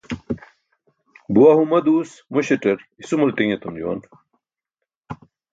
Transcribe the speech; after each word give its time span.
Buwaa 1.33 1.57
huma 1.59 1.81
duus 1.85 2.09
muśaṭar 2.33 2.77
isumal 3.01 3.31
ṭiṅ 3.37 3.49
etum 3.55 3.75
juwan. 3.79 3.99